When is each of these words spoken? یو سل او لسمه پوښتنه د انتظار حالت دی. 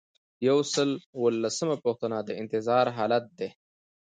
یو 0.47 0.57
سل 0.73 0.89
او 1.15 1.21
لسمه 1.43 1.75
پوښتنه 1.83 2.17
د 2.27 2.29
انتظار 2.41 2.85
حالت 2.97 3.25
دی. 3.39 3.49